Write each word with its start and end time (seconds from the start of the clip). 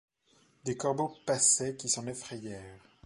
Des 0.65 0.75
corbeaux 0.75 1.15
passaient, 1.27 1.75
qui 1.75 1.87
s’en 1.87 2.07
effrayèrent. 2.07 2.81